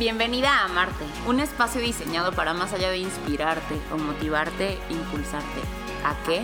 [0.00, 5.60] Bienvenida a Amarte, un espacio diseñado para más allá de inspirarte o motivarte, impulsarte.
[6.02, 6.40] ¿A qué?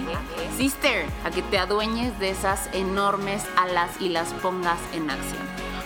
[0.59, 5.66] Sister, a que te adueñes de esas enormes alas y las pongas en acción.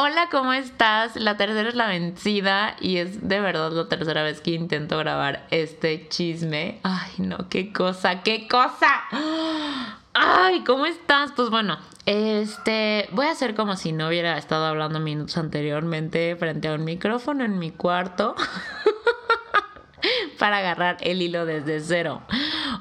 [0.00, 1.16] Hola, ¿cómo estás?
[1.16, 5.48] La tercera es la vencida y es de verdad la tercera vez que intento grabar
[5.50, 6.78] este chisme.
[6.84, 8.86] Ay, no, qué cosa, qué cosa.
[10.14, 11.32] Ay, ¿cómo estás?
[11.32, 16.68] Pues bueno, este, voy a hacer como si no hubiera estado hablando minutos anteriormente frente
[16.68, 18.36] a un micrófono en mi cuarto
[20.38, 22.22] para agarrar el hilo desde cero.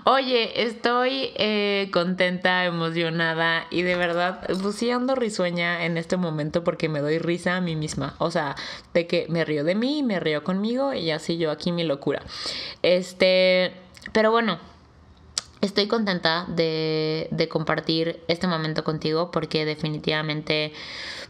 [0.05, 6.99] Oye, estoy eh, contenta, emocionada y de verdad, pues risueña en este momento porque me
[6.99, 8.15] doy risa a mí misma.
[8.19, 8.55] O sea,
[8.93, 12.21] de que me río de mí, me río conmigo y así yo aquí mi locura.
[12.81, 13.73] Este,
[14.13, 14.59] pero bueno,
[15.61, 20.71] Estoy contenta de, compartir este momento contigo porque definitivamente,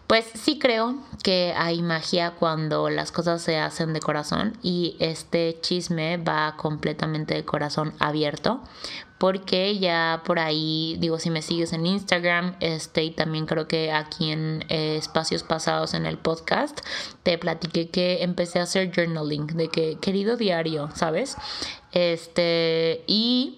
[0.06, 5.58] pues sí creo que hay magia cuando las cosas se hacen de corazón y este
[5.62, 8.62] chisme va completamente de corazón abierto
[9.18, 13.92] porque ya por ahí, digo, si me sigues en Instagram, este, y también creo que
[13.92, 16.82] aquí en eh, espacios pasados en el podcast,
[17.24, 21.36] te platiqué que empecé a hacer journaling, de que querido diario, ¿sabes?
[21.94, 23.58] Este, y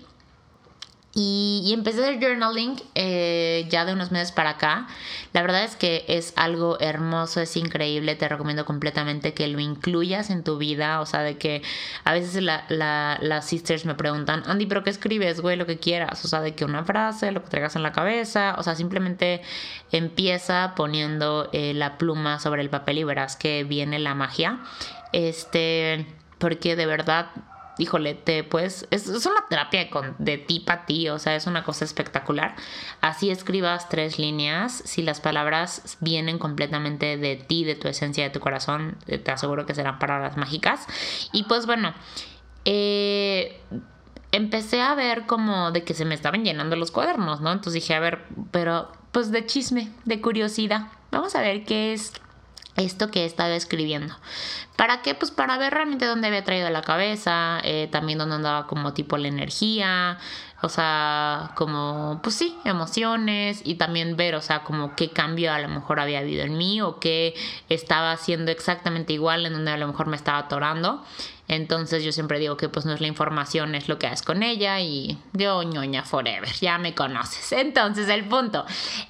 [1.15, 4.87] y, empecé a hacer journaling eh, ya de unos meses para acá.
[5.33, 8.15] La verdad es que es algo hermoso, es increíble.
[8.15, 11.01] Te recomiendo completamente que lo incluyas en tu vida.
[11.01, 11.63] O sea, de que
[12.03, 15.57] a veces las sisters me preguntan, Andy, ¿pero qué escribes, güey?
[15.57, 16.23] Lo que quieras.
[16.25, 18.55] O sea, de que una frase, lo que traigas en la cabeza.
[18.59, 19.41] O sea, simplemente
[19.91, 24.59] empieza poniendo eh, la pluma sobre el papel y verás que viene la magia.
[25.11, 26.05] Este,
[26.37, 27.31] porque de verdad
[27.79, 31.85] híjole, te pues, es, una terapia de ti para ti, o sea, es una cosa
[31.85, 32.55] espectacular.
[33.01, 38.29] Así escribas tres líneas, si las palabras vienen completamente de ti, de tu esencia, de
[38.29, 40.85] tu corazón, eh, te aseguro que serán palabras mágicas.
[41.31, 41.93] Y pues bueno,
[42.65, 43.59] eh,
[44.31, 47.51] empecé a ver como de que se me estaban llenando los cuadernos, ¿no?
[47.51, 52.13] Entonces dije, a ver, pero pues de chisme, de curiosidad, vamos a ver qué es
[52.79, 54.15] esto que he estado escribiendo.
[54.75, 55.13] ¿Para qué?
[55.13, 59.17] Pues para ver realmente dónde había traído la cabeza, eh, también dónde andaba como tipo
[59.17, 60.17] la energía,
[60.61, 65.59] o sea, como, pues sí, emociones y también ver, o sea, como qué cambio a
[65.59, 67.33] lo mejor había habido en mí o qué
[67.69, 71.03] estaba haciendo exactamente igual en donde a lo mejor me estaba atorando.
[71.49, 74.43] Entonces yo siempre digo que pues no es la información, es lo que haces con
[74.43, 77.51] ella y yo ñoña forever, ya me conoces.
[77.59, 78.65] Entonces el punto,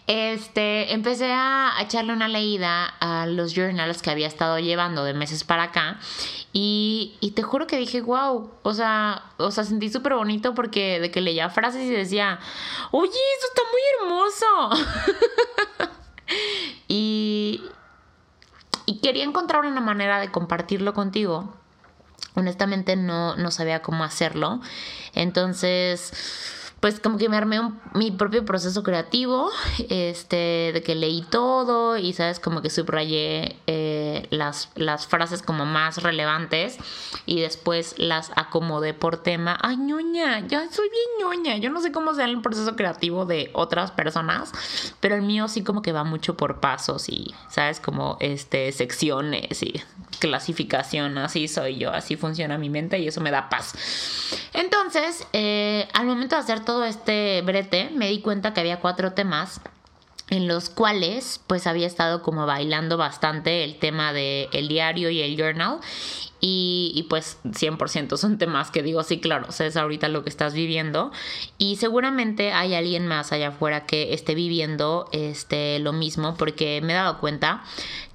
[0.07, 5.43] este, empecé a echarle una leída a los journals que había estado llevando de meses
[5.43, 5.99] para acá
[6.53, 11.00] y, y te juro que dije, wow, o sea, o sea, sentí súper bonito porque
[11.00, 12.39] de que leía frases y decía,
[12.91, 15.89] oye, eso está muy hermoso.
[16.88, 17.63] y,
[18.85, 21.53] y quería encontrar una manera de compartirlo contigo
[22.35, 24.59] honestamente no, no sabía cómo hacerlo.
[25.13, 26.11] Entonces,
[26.79, 27.59] pues como que me armé
[27.94, 29.49] mi propio proceso creativo,
[29.89, 32.39] este, de que leí todo y, ¿sabes?
[32.39, 33.88] Como que subrayé eh,
[34.30, 36.78] las, las frases como más relevantes
[37.25, 39.57] y después las acomodé por tema.
[39.62, 41.57] Ay, ñoña, ya soy bien ñoña.
[41.57, 44.52] Yo no sé cómo sea el proceso creativo de otras personas,
[45.00, 47.79] pero el mío sí como que va mucho por pasos y, ¿sabes?
[47.79, 49.81] Como, este, secciones y
[50.19, 53.74] clasificación, así soy yo, así funciona mi mente y eso me da paz.
[54.53, 59.13] Entonces, eh, al momento de hacer todo este brete, me di cuenta que había cuatro
[59.13, 59.62] temas
[60.29, 65.22] en los cuales pues había estado como bailando bastante el tema del el diario y
[65.22, 65.79] el journal
[66.40, 70.53] y, y, pues 100% son temas que digo, sí, claro, es ahorita lo que estás
[70.53, 71.12] viviendo
[71.58, 76.94] y seguramente hay alguien más allá afuera que esté viviendo este, lo mismo porque me
[76.94, 77.64] he dado cuenta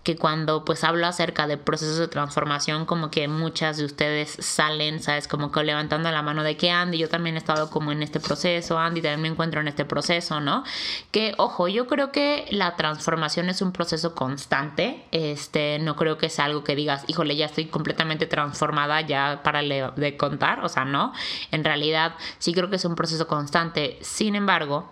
[0.04, 5.02] que cuando pues hablo acerca de procesos de transformación, como que muchas de ustedes salen,
[5.02, 5.26] ¿sabes?
[5.26, 8.20] Como que levantando la mano de que Andy, yo también he estado como en este
[8.20, 10.62] proceso, Andy, también me encuentro en este proceso, ¿no?
[11.10, 16.28] Que, ojo, yo creo que la transformación es un proceso constante, este, no creo que
[16.28, 20.84] sea algo que digas, híjole, ya estoy completamente transformada, ya para de contar, o sea,
[20.84, 21.12] no,
[21.50, 24.90] en realidad sí creo que es un proceso constante, sin embargo,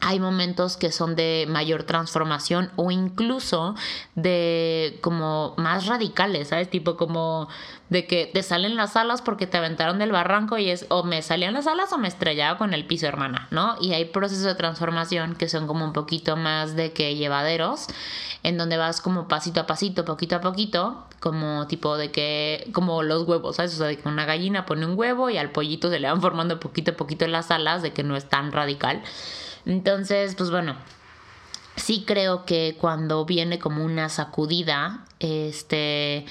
[0.00, 3.74] hay momentos que son de mayor transformación o incluso
[4.14, 6.70] de como más radicales, ¿sabes?
[6.70, 7.48] Tipo como
[7.88, 11.22] de que te salen las alas porque te aventaron del barranco y es o me
[11.22, 13.76] salían las alas o me estrellaba con el piso, hermana, ¿no?
[13.80, 17.86] Y hay procesos de transformación que son como un poquito más de que llevaderos,
[18.42, 23.02] en donde vas como pasito a pasito, poquito a poquito, como tipo de que, como
[23.02, 23.74] los huevos, ¿sabes?
[23.74, 26.20] O sea, de que una gallina pone un huevo y al pollito se le van
[26.20, 29.02] formando poquito a poquito las alas, de que no es tan radical.
[29.66, 30.76] Entonces, pues bueno,
[31.76, 36.24] sí creo que cuando viene como una sacudida, este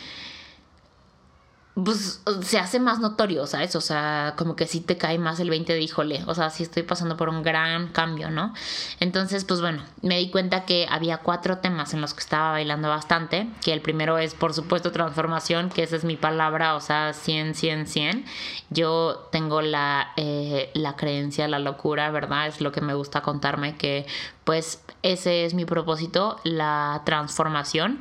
[1.83, 3.75] pues se hace más notorio, ¿sabes?
[3.75, 6.63] O sea, como que sí te cae más el 20 de híjole, o sea, sí
[6.63, 8.53] estoy pasando por un gran cambio, ¿no?
[9.01, 12.87] Entonces, pues bueno, me di cuenta que había cuatro temas en los que estaba bailando
[12.87, 17.11] bastante, que el primero es, por supuesto, transformación, que esa es mi palabra, o sea,
[17.11, 18.25] 100, 100, 100.
[18.69, 22.47] Yo tengo la, eh, la creencia, la locura, ¿verdad?
[22.47, 24.05] Es lo que me gusta contarme, que
[24.45, 27.99] pues ese es mi propósito, la transformación.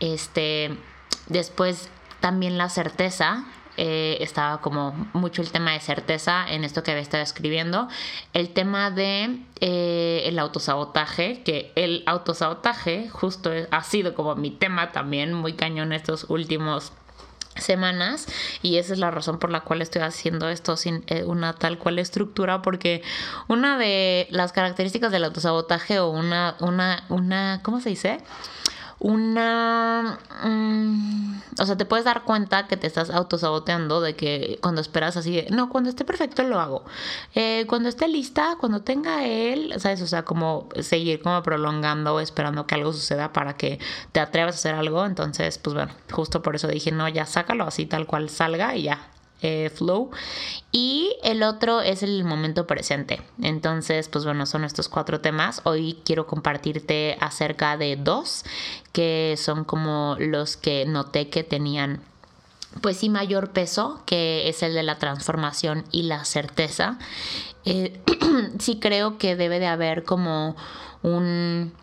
[0.00, 0.76] Este,
[1.28, 1.88] después
[2.24, 3.44] también la certeza,
[3.76, 7.86] eh, estaba como mucho el tema de certeza en esto que había estado escribiendo.
[8.32, 14.90] El tema de eh, el autosabotaje, que el autosabotaje justo ha sido como mi tema
[14.90, 16.94] también muy cañón estos últimos
[17.56, 18.26] semanas
[18.62, 21.78] y esa es la razón por la cual estoy haciendo esto sin eh, una tal
[21.78, 23.02] cual estructura porque
[23.48, 28.18] una de las características del autosabotaje o una una una ¿cómo se dice?
[28.98, 30.18] Una...
[30.44, 35.16] Mm, o sea, te puedes dar cuenta que te estás autosaboteando de que cuando esperas
[35.16, 36.84] así de, no, cuando esté perfecto lo hago.
[37.34, 40.02] Eh, cuando esté lista, cuando tenga él, ¿sabes?
[40.02, 43.78] O sea, como seguir como prolongando esperando que algo suceda para que
[44.12, 45.04] te atrevas a hacer algo.
[45.04, 48.84] Entonces, pues bueno, justo por eso dije, no, ya sácalo así tal cual salga y
[48.84, 49.08] ya,
[49.46, 50.10] eh, flow.
[50.72, 53.20] Y el otro es el momento presente.
[53.42, 55.60] Entonces, pues bueno, son estos cuatro temas.
[55.64, 58.44] Hoy quiero compartirte acerca de dos
[58.92, 62.00] que son como los que noté que tenían
[62.80, 66.98] pues sí mayor peso, que es el de la transformación y la certeza.
[67.66, 68.00] Eh,
[68.58, 70.56] sí creo que debe de haber como
[71.02, 71.74] un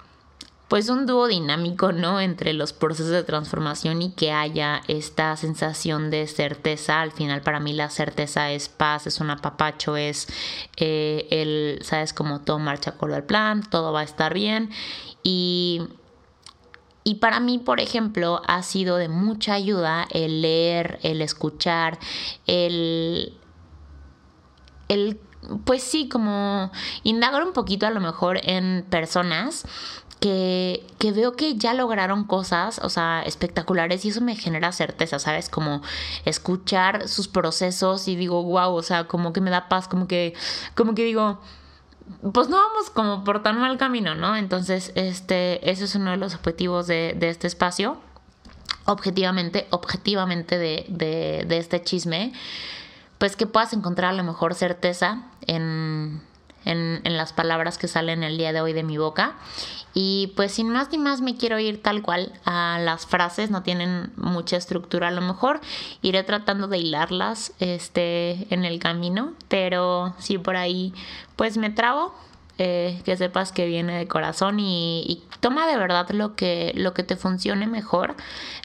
[0.72, 2.22] pues un dúo dinámico, ¿no?
[2.22, 7.02] Entre los procesos de transformación y que haya esta sensación de certeza.
[7.02, 10.30] Al final para mí la certeza es paz, es un apapacho, es
[10.78, 14.70] eh, el, sabes, como todo marcha con el plan, todo va a estar bien.
[15.24, 15.82] Y,
[17.04, 22.00] y para mí, por ejemplo, ha sido de mucha ayuda el leer, el escuchar,
[22.48, 23.34] el...
[24.88, 25.20] el
[25.66, 26.72] pues sí, como
[27.04, 29.66] indagar un poquito a lo mejor en personas
[30.22, 30.86] que,
[31.16, 35.50] veo que ya lograron cosas, o sea, espectaculares y eso me genera certeza, ¿sabes?
[35.50, 35.82] Como
[36.26, 40.36] escuchar sus procesos y digo, wow, o sea, como que me da paz, como que,
[40.76, 41.42] como que digo,
[42.34, 44.36] pues no vamos como por tan mal camino, ¿no?
[44.36, 47.98] Entonces, este, ese es uno de los objetivos de, este espacio,
[48.86, 52.32] objetivamente, objetivamente de, de, de este chisme,
[53.22, 56.22] pues que puedas encontrar a lo mejor certeza en
[56.66, 59.36] en, las palabras que salen el día de hoy de mi boca.
[59.94, 63.62] Y pues sin más ni más me quiero ir tal cual a las frases, no
[63.62, 65.60] tienen mucha estructura a lo mejor.
[66.02, 70.94] Iré tratando de hilarlas este, en el camino, pero si por ahí
[71.36, 72.14] pues me trabo,
[72.64, 77.02] eh, que sepas que viene de corazón y, toma de verdad lo que, lo que
[77.02, 78.16] te funcione mejor,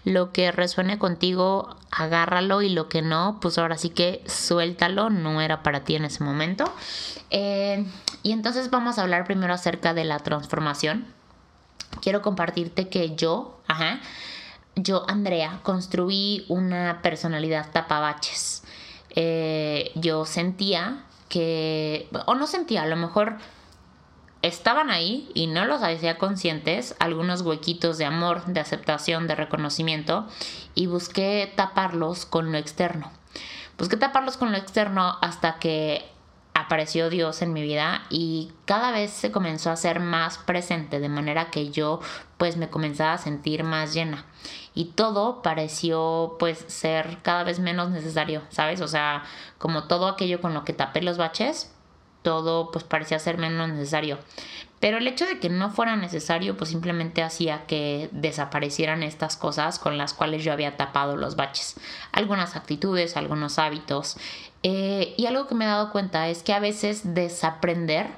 [0.05, 5.41] lo que resuene contigo, agárralo y lo que no, pues ahora sí que suéltalo, no
[5.41, 6.71] era para ti en ese momento.
[7.31, 7.87] Eh,
[8.23, 11.07] y entonces vamos a hablar primero acerca de la transformación.
[12.03, 14.01] Quiero compartirte que yo, ajá,
[14.75, 18.63] yo, Andrea, construí una personalidad tapabaches.
[19.09, 23.39] Eh, yo sentía que, o no sentía, a lo mejor
[24.47, 30.27] estaban ahí y no los hacía conscientes, algunos huequitos de amor, de aceptación, de reconocimiento,
[30.75, 33.11] y busqué taparlos con lo externo.
[33.79, 36.11] Busqué taparlos con lo externo hasta que
[36.55, 41.09] apareció Dios en mi vida y cada vez se comenzó a ser más presente de
[41.11, 42.01] manera que yo
[42.39, 44.25] pues me comenzaba a sentir más llena
[44.75, 48.81] y todo pareció pues ser cada vez menos necesario, ¿sabes?
[48.81, 49.25] O sea,
[49.59, 51.73] como todo aquello con lo que tapé los baches,
[52.27, 54.19] todo pues parecía ser menos necesario.
[54.81, 59.79] Pero el hecho de que no fuera necesario pues simplemente hacía que desaparecieran estas cosas
[59.79, 61.77] con las cuales yo había tapado los baches.
[62.11, 64.17] Algunas actitudes, algunos hábitos.
[64.65, 68.09] Eh, y algo que me he dado cuenta es que a veces desaprender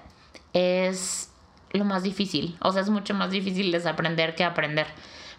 [0.55, 1.31] es
[1.73, 2.57] lo más difícil.
[2.63, 4.87] O sea, es mucho más difícil desaprender que aprender.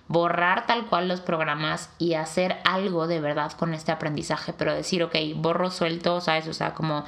[0.08, 5.02] Borrar tal cual los programas y hacer algo de verdad con este aprendizaje, pero decir,
[5.02, 6.48] ok, borro suelto, ¿sabes?
[6.48, 7.04] O sea, como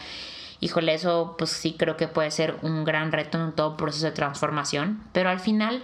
[0.62, 4.12] híjole, eso pues sí creo que puede ser un gran reto en todo proceso de
[4.14, 5.84] transformación, pero al final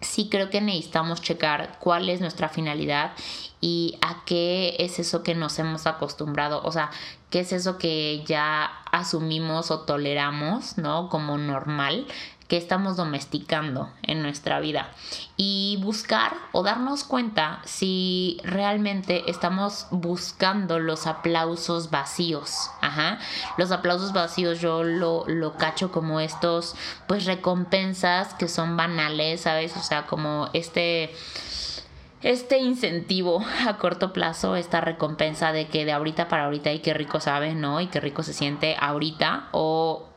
[0.00, 3.12] sí creo que necesitamos checar cuál es nuestra finalidad
[3.60, 6.90] y a qué es eso que nos hemos acostumbrado, o sea,
[7.30, 11.08] qué es eso que ya asumimos o toleramos, ¿no?
[11.08, 12.06] Como normal
[12.52, 14.90] que estamos domesticando en nuestra vida
[15.38, 22.70] y buscar o darnos cuenta si realmente estamos buscando los aplausos vacíos.
[22.82, 23.18] Ajá.
[23.56, 26.74] Los aplausos vacíos yo lo, lo cacho como estos
[27.06, 29.74] pues recompensas que son banales, ¿sabes?
[29.78, 31.10] O sea, como este
[32.20, 36.92] este incentivo a corto plazo, esta recompensa de que de ahorita para ahorita y qué
[36.92, 37.80] rico sabe, ¿no?
[37.80, 40.10] Y qué rico se siente ahorita o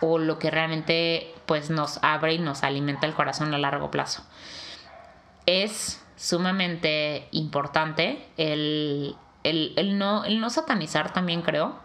[0.00, 4.22] o lo que realmente pues nos abre y nos alimenta el corazón a largo plazo.
[5.46, 9.16] Es sumamente importante el,
[9.98, 11.76] no, el no satanizar también creo,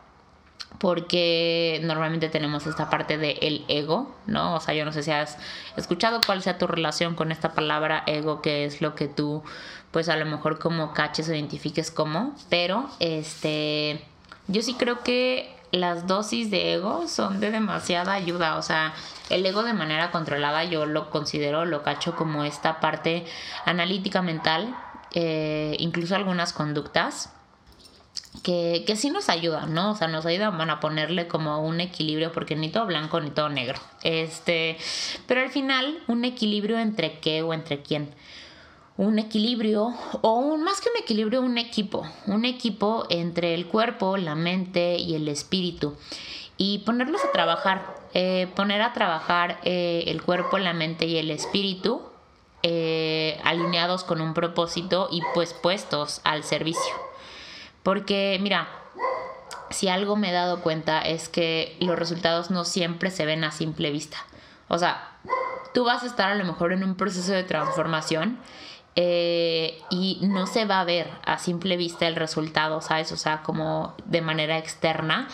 [0.80, 4.56] porque normalmente tenemos esta parte de el ego, ¿no?
[4.56, 5.38] O sea, yo no sé si has
[5.76, 9.44] escuchado cuál sea tu relación con esta palabra ego, que es lo que tú,
[9.92, 14.04] pues a lo mejor como caches o identifiques como, pero este,
[14.48, 18.58] yo sí creo que las dosis de ego son de demasiada ayuda.
[18.58, 18.94] O sea,
[19.32, 23.26] el ego de manera controlada yo lo considero, lo cacho como esta parte
[23.66, 24.76] analítica mental,
[25.14, 27.34] eh, incluso algunas conductas.
[28.44, 29.92] Que, que sí nos ayudan, ¿no?
[29.92, 33.50] O sea, nos ayudan a ponerle como un equilibrio, porque ni todo blanco ni todo
[33.50, 33.78] negro.
[34.04, 34.78] Este,
[35.28, 38.16] pero al final, un equilibrio entre qué o entre quién
[38.98, 44.16] un equilibrio o un, más que un equilibrio, un equipo, un equipo entre el cuerpo,
[44.16, 45.96] la mente y el espíritu
[46.58, 51.32] y ponerlos a trabajar, eh, poner a trabajar eh, el cuerpo, la mente y el
[51.32, 52.02] espíritu
[52.62, 56.94] eh, alineados con un propósito y pues puestos al servicio.
[57.84, 58.68] Porque mira,
[59.70, 63.52] si algo me he dado cuenta es que los resultados no siempre se ven a
[63.52, 64.18] simple vista.
[64.68, 65.18] O sea,
[65.74, 68.40] tú vas a estar a lo mejor en un proceso de transformación
[68.94, 73.12] y no se va a ver a simple vista el resultado, ¿sabes?
[73.14, 75.30] O sea, como de manera externa,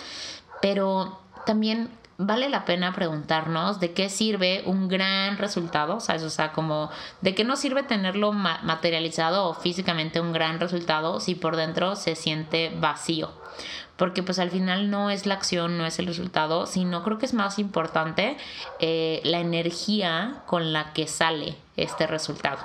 [0.61, 6.23] pero también vale la pena preguntarnos de qué sirve un gran resultado, ¿sabes?
[6.23, 6.89] O sea, como
[7.21, 12.15] de qué nos sirve tenerlo materializado o físicamente un gran resultado si por dentro se
[12.15, 13.31] siente vacío.
[13.97, 17.25] Porque pues al final no es la acción, no es el resultado, sino creo que
[17.25, 18.37] es más importante
[18.79, 22.59] eh, la energía con la que sale este resultado.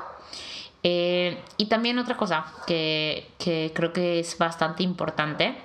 [0.82, 5.56] Eh, y también otra cosa que, creo que es bastante importante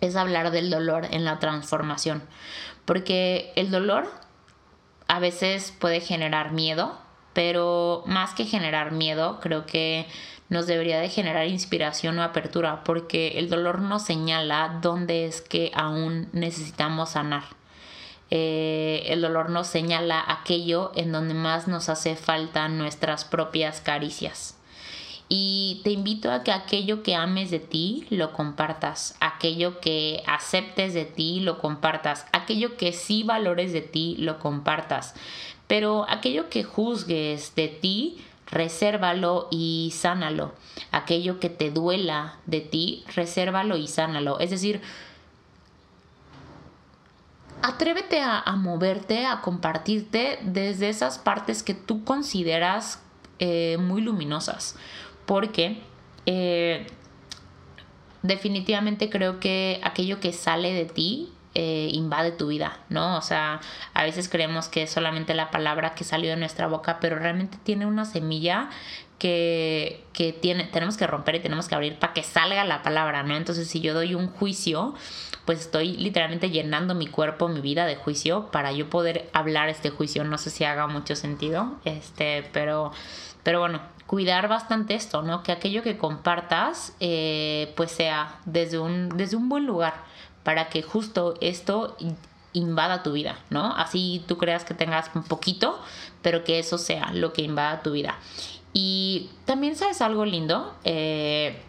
[0.00, 2.22] es hablar del dolor en la transformación.
[2.84, 4.10] Porque el dolor
[5.08, 6.98] a veces puede generar miedo,
[7.32, 10.06] pero más que generar miedo, creo que
[10.48, 15.70] nos debería de generar inspiración o apertura, porque el dolor nos señala dónde es que
[15.74, 17.44] aún necesitamos sanar.
[18.30, 24.59] Eh, el dolor nos señala aquello en donde más nos hace falta nuestras propias caricias.
[25.32, 30.92] Y te invito a que aquello que ames de ti lo compartas, aquello que aceptes
[30.92, 35.14] de ti lo compartas, aquello que sí valores de ti lo compartas,
[35.68, 38.18] pero aquello que juzgues de ti,
[38.50, 40.52] resérvalo y sánalo.
[40.90, 44.40] Aquello que te duela de ti, resérvalo y sánalo.
[44.40, 44.80] Es decir,
[47.62, 53.00] atrévete a, moverte, a compartirte desde esas partes que tú consideras
[53.38, 54.74] eh, muy luminosas.
[55.30, 55.78] Porque
[56.26, 56.88] eh,
[58.22, 63.16] definitivamente creo que aquello que sale de ti eh, invade tu vida, ¿no?
[63.16, 63.60] O sea,
[63.94, 67.58] a veces creemos que es solamente la palabra que salió de nuestra boca, pero realmente
[67.62, 68.70] tiene una semilla
[69.20, 73.22] que, que tiene, tenemos que romper y tenemos que abrir para que salga la palabra,
[73.22, 73.36] ¿no?
[73.36, 74.96] Entonces, si yo doy un juicio,
[75.44, 79.90] pues estoy literalmente llenando mi cuerpo, mi vida de juicio para yo poder hablar este
[79.90, 80.24] juicio.
[80.24, 82.90] No sé si haga mucho sentido, este, pero,
[83.44, 83.80] pero bueno,
[84.10, 85.44] cuidar bastante esto, ¿no?
[85.44, 89.94] Que aquello que compartas, eh, pues sea desde un, desde un buen lugar
[90.42, 91.96] para que justo esto
[92.52, 93.72] invada tu vida, ¿no?
[93.76, 95.78] Así tú creas que tengas un poquito,
[96.22, 98.18] pero que eso sea lo que invada tu vida.
[98.72, 101.62] Y también sabes algo lindo, eh,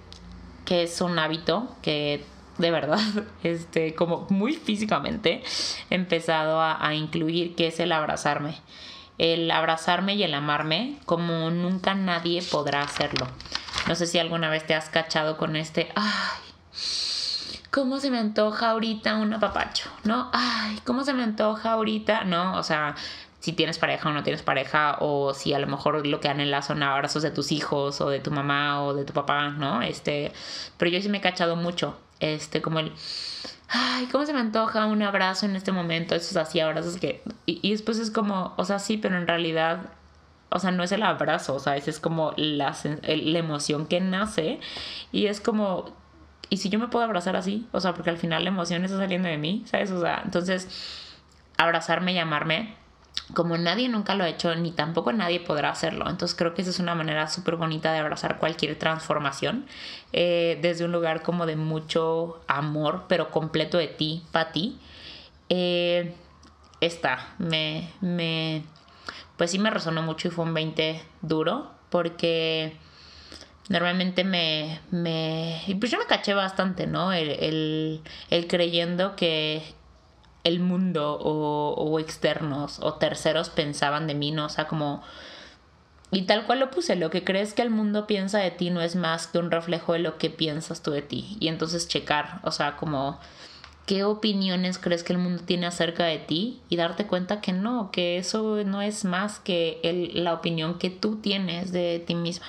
[0.65, 2.25] que es un hábito que
[2.57, 2.97] de verdad,
[3.43, 5.43] este, como muy físicamente
[5.91, 8.55] he empezado a, incluir, que es el abrazarme.
[9.21, 13.27] El abrazarme y el amarme como nunca nadie podrá hacerlo.
[13.87, 16.41] No sé si alguna vez te has cachado con este, ay,
[17.69, 19.91] ¿cómo se me antoja ahorita un apapacho?
[20.05, 20.31] ¿No?
[20.33, 22.23] Ay, ¿cómo se me antoja ahorita?
[22.23, 22.95] No, o sea,
[23.39, 26.65] si tienes pareja o no tienes pareja, o si a lo mejor lo que anhelas
[26.65, 29.83] son abrazos de tus hijos, o de tu mamá, o de tu papá, ¿no?
[29.83, 30.31] Este,
[30.77, 32.91] pero yo sí me he cachado mucho este, como el,
[33.71, 36.15] ay, ¿cómo se me antoja un abrazo en este momento?
[36.15, 37.23] Esos así abrazos que...
[37.45, 39.91] Y, y después es como, o sea, sí, pero en realidad
[40.51, 44.59] o sea, no es el abrazo, o sea, es como la, la, emoción que nace
[45.13, 45.95] y es como,
[46.49, 47.67] ¿y si yo me puedo abrazar así?
[47.71, 49.91] O sea, porque al final la emoción está saliendo de mí, ¿sabes?
[49.91, 50.67] O sea, entonces,
[51.57, 52.75] abrazarme, llamarme,
[53.33, 56.09] como nadie nunca lo ha hecho, ni tampoco nadie podrá hacerlo.
[56.09, 59.65] Entonces creo que esa es una manera súper bonita de abrazar cualquier transformación,
[60.13, 64.79] eh, desde un lugar como de mucho amor, pero completo de ti, para ti.
[65.49, 66.13] Eh,
[66.81, 68.63] esta me, me,
[69.37, 72.77] pues sí me resonó mucho y fue un 20 duro, porque
[73.69, 77.13] normalmente me, me, y pues yo me caché bastante, ¿no?
[77.13, 79.63] El, el creyendo que,
[80.43, 84.45] el mundo o, externos o terceros pensaban de mí, ¿no?
[84.45, 85.03] O sea, como...
[86.13, 88.81] Y tal cual lo puse, lo que crees que el mundo piensa de ti no
[88.81, 91.37] es más que un reflejo de lo que piensas tú de ti.
[91.39, 93.17] Y entonces checar, o sea, como
[93.85, 97.91] qué opiniones crees que el mundo tiene acerca de ti y darte cuenta que no,
[97.91, 102.47] que eso no es más que la opinión que tú tienes de ti misma.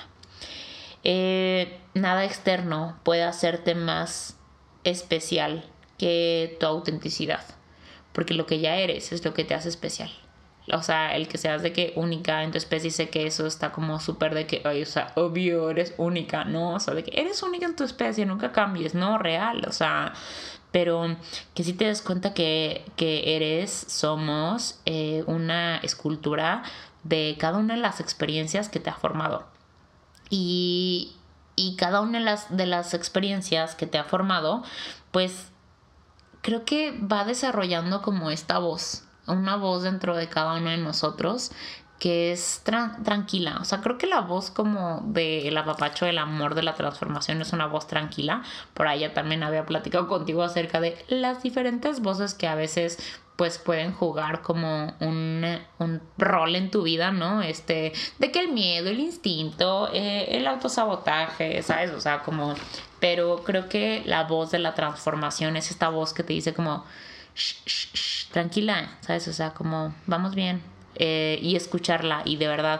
[1.05, 4.37] Eh, nada externo puede hacerte más
[4.83, 5.63] especial
[5.97, 7.45] que tu autenticidad
[8.13, 10.11] porque lo que ya eres es lo que te hace especial.
[10.71, 13.73] O sea, el que seas de que única en tu especie, sé que eso está
[13.73, 16.75] como súper de que, o sea, obvio, eres única, ¿no?
[16.75, 20.13] O sea, de que eres única en tu especie, nunca cambies, no, real, o sea,
[20.71, 21.17] pero
[21.53, 26.63] que si te des cuenta que, que eres, somos eh, una escultura
[27.03, 29.45] de cada una de las experiencias que te ha formado.
[30.29, 31.15] Y,
[31.55, 34.63] y cada una de las, de las experiencias que te ha formado,
[35.11, 35.51] pues
[36.43, 41.51] creo que va desarrollando como esta voz, una voz dentro de cada uno de nosotros
[41.99, 43.59] que es tranquila.
[43.61, 47.53] O sea, creo que la voz como del apapacho del amor de la transformación es
[47.53, 48.43] una voz tranquila.
[48.73, 52.97] Por ahí ya también había platicado contigo acerca de las diferentes voces que a veces
[53.37, 55.45] pues pueden jugar como un,
[55.79, 57.41] un, rol en tu vida, ¿no?
[57.41, 61.91] Este, de que el miedo, el instinto, eh, el autosabotaje, ¿sabes?
[61.91, 62.53] O sea, como,
[63.03, 66.85] pero creo que la voz de la transformación es esta voz que te dice como,
[68.31, 69.27] tranquila, ¿sabes?
[69.27, 70.61] O sea, como, vamos bien,
[70.95, 72.79] eh, y escucharla y de verdad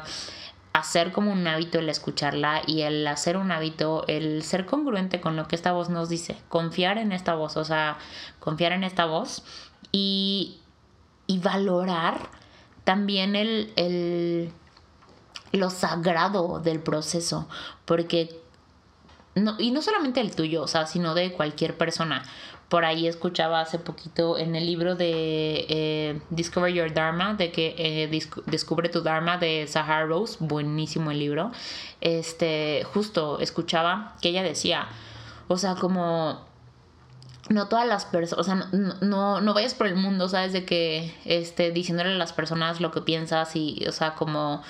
[0.71, 5.36] hacer como un hábito el escucharla y el hacer un hábito, el ser congruente con
[5.36, 7.97] lo que esta voz nos dice, confiar en esta voz, o sea,
[8.39, 9.43] confiar en esta voz
[9.91, 10.62] y,
[11.41, 12.29] valorar
[12.86, 14.53] también el, el,
[15.51, 17.49] lo sagrado del proceso,
[17.83, 18.42] porque
[19.36, 22.24] no, y no solamente el tuyo, o sea, sino de cualquier persona.
[22.69, 27.76] Por ahí escuchaba hace poquito en el libro de eh, Discover Your Dharma, de que
[27.78, 28.10] eh,
[28.48, 31.52] Descubre tu Dharma de Sahara Rose, buenísimo el libro.
[32.02, 34.88] Este, justo escuchaba que ella decía,
[35.48, 36.46] o sea, como
[37.50, 38.69] no todas las personas, o sea,
[39.02, 40.54] no, no, vayas por el mundo, ¿sabes?
[40.54, 44.63] De que, este, diciéndole a las personas lo que piensas y, o sea, como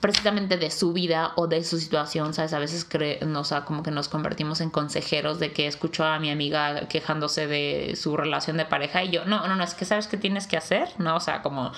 [0.00, 2.52] precisamente de su vida o de su situación, ¿sabes?
[2.52, 6.18] A veces cree, o sea, como que nos convertimos en consejeros de que escucho a
[6.18, 9.84] mi amiga quejándose de su relación de pareja y yo, no, no, no, es que
[9.84, 11.16] sabes qué tienes que hacer, ¿no?
[11.16, 11.72] O sea, como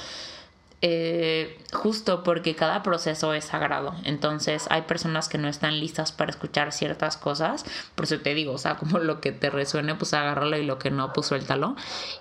[0.80, 3.94] eh, justo porque cada proceso es sagrado.
[4.04, 7.64] Entonces hay personas que no están listas para escuchar ciertas cosas.
[7.96, 10.78] Por eso te digo, o sea, como lo que te resuene, pues agárralo y lo
[10.78, 11.74] que no, pues suéltalo.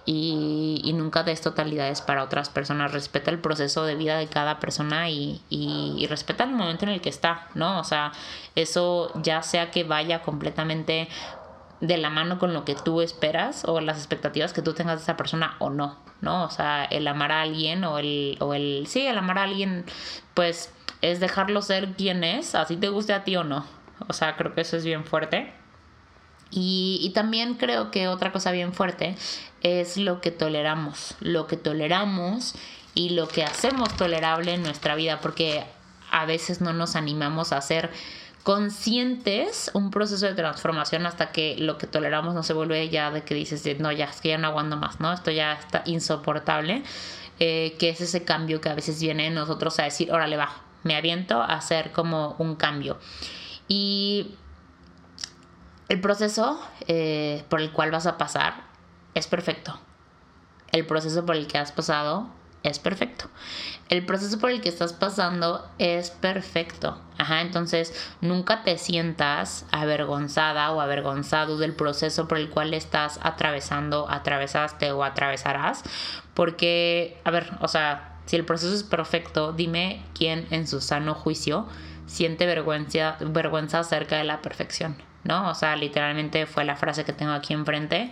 [0.05, 2.91] Y, y nunca des totalidades para otras personas.
[2.91, 7.01] Respeta el proceso de vida de cada persona y, y respeta el momento en el
[7.01, 7.79] que está, ¿no?
[7.79, 8.11] O sea,
[8.55, 11.09] eso ya sea que vaya completamente
[11.79, 15.03] de la mano con lo que tú esperas o las expectativas que tú tengas de
[15.03, 16.43] esa persona o no, ¿no?
[16.43, 19.85] O sea, el amar a alguien o el, o el, sí, el amar a alguien,
[20.33, 23.65] pues es dejarlo ser quien es, así te guste a ti o no.
[24.07, 25.53] O sea, creo que eso es bien fuerte.
[26.49, 29.15] Y, y también creo que otra cosa bien fuerte
[29.61, 32.55] es lo que toleramos, lo que toleramos
[32.95, 35.65] y lo que hacemos tolerable en nuestra vida, porque
[36.09, 37.91] a veces no nos animamos a hacer
[38.47, 43.25] conscientes un proceso de transformación hasta que lo que toleramos no se vuelve ya de
[43.25, 45.12] que dices, no, ya, es que ya no aguanto más, ¿no?
[45.12, 46.81] Esto ya está insoportable,
[47.39, 50.49] eh, que es ese cambio que a veces viene nosotros a decir, órale, va,
[50.83, 52.97] me aviento a hacer como un cambio.
[53.67, 54.31] Y
[55.89, 56.57] el proceso
[56.88, 58.63] eh, por el cual vas a pasar
[59.13, 59.77] es perfecto.
[60.71, 62.29] El proceso por el que has pasado
[62.67, 63.30] es perfecto.
[63.89, 67.01] El proceso por el que estás pasando es perfecto.
[67.17, 74.10] Ajá, entonces nunca te sientas avergonzada o avergonzado del proceso por el cual estás atravesando,
[74.10, 75.84] atravesaste o atravesarás.
[76.34, 81.15] Porque, a ver, o sea, si el proceso es perfecto, dime quién en su sano
[81.15, 81.67] juicio
[82.06, 84.97] siente vergüenza, vergüenza acerca de la perfección.
[85.23, 85.49] ¿no?
[85.49, 88.12] O sea, literalmente fue la frase que tengo aquí enfrente.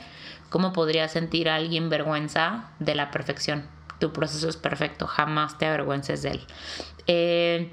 [0.50, 3.75] ¿Cómo podría sentir alguien vergüenza de la perfección?
[4.06, 6.42] Tu proceso es perfecto, jamás te avergüences de él.
[7.08, 7.72] Eh,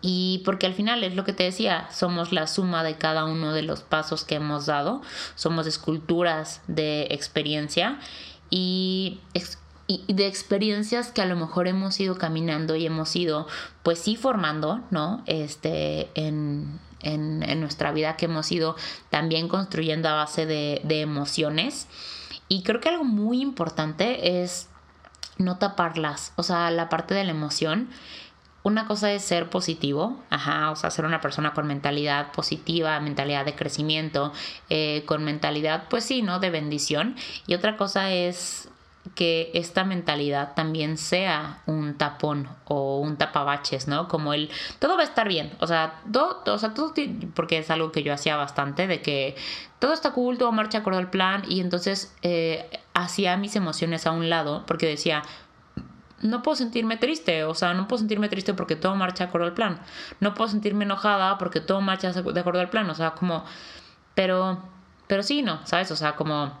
[0.00, 3.52] y porque al final es lo que te decía, somos la suma de cada uno
[3.52, 5.02] de los pasos que hemos dado,
[5.36, 8.00] somos esculturas de experiencia
[8.50, 9.20] y,
[10.08, 13.46] de experiencias que a lo mejor hemos ido caminando y hemos ido,
[13.84, 15.22] pues sí, formando, ¿no?
[15.26, 18.74] Este, en, en, nuestra vida que hemos ido
[19.10, 21.86] también construyendo a base de, de emociones.
[22.48, 24.68] Y creo que algo muy importante es
[25.40, 27.88] no taparlas, o sea, la parte de la emoción
[28.62, 33.44] una cosa es ser positivo, ajá, o sea, ser una persona con mentalidad positiva, mentalidad
[33.44, 34.32] de crecimiento,
[34.68, 36.40] eh, con mentalidad, pues sí, ¿no?
[36.40, 37.16] De bendición.
[37.46, 38.68] Y otra cosa es
[39.14, 44.08] que esta mentalidad también sea un tapón o un tapabaches, ¿no?
[44.08, 46.92] Como el todo va a estar bien, o sea, todo, o sea, todo,
[47.34, 49.36] porque es algo que yo hacía bastante, de que
[49.78, 54.10] todo está cool, todo marcha acorde al plan, y entonces eh, hacía mis emociones a
[54.10, 55.22] un lado, porque decía,
[56.22, 59.46] no puedo sentirme triste, o sea, no puedo sentirme triste porque todo marcha de acuerdo
[59.46, 59.80] al plan.
[60.20, 63.44] No puedo sentirme enojada porque todo marcha de acuerdo al plan, o sea, como,
[64.14, 64.62] pero,
[65.06, 65.90] pero sí, no, ¿sabes?
[65.90, 66.58] O sea, como,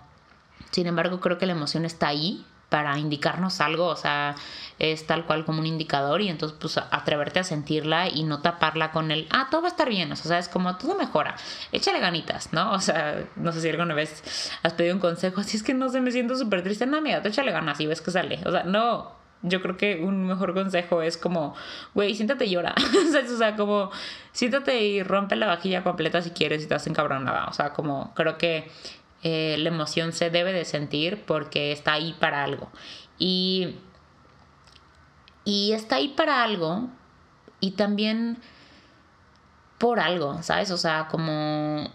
[0.70, 4.36] sin embargo, creo que la emoción está ahí para indicarnos algo, o sea,
[4.78, 8.92] es tal cual como un indicador y entonces pues atreverte a sentirla y no taparla
[8.92, 11.34] con el, ah, todo va a estar bien, o sea, es como todo mejora,
[11.72, 12.72] échale ganitas, ¿no?
[12.72, 15.90] O sea, no sé si alguna vez has pedido un consejo, así es que no
[15.90, 18.52] sé, me siento súper triste, no, mira, te échale ganas y ves que sale, o
[18.52, 21.54] sea, no, yo creo que un mejor consejo es como,
[21.94, 22.74] güey, siéntate y llora.
[23.34, 23.90] o sea, como,
[24.32, 27.46] siéntate y rompe la vajilla completa si quieres y te hacen encabronada.
[27.46, 28.70] O sea, como, creo que
[29.22, 32.70] eh, la emoción se debe de sentir porque está ahí para algo.
[33.18, 33.76] Y,
[35.44, 36.88] y está ahí para algo
[37.60, 38.38] y también
[39.78, 40.70] por algo, ¿sabes?
[40.70, 41.90] O sea, como